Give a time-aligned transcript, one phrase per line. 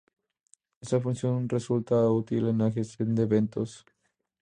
[0.81, 3.85] Esta función resulta útil en la gestión de eventos.